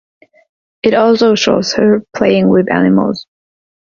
It 0.81 0.95
also 0.95 1.35
shows 1.35 1.73
her 1.73 2.03
playing 2.15 2.49
with 2.49 2.71
animals. 2.71 3.27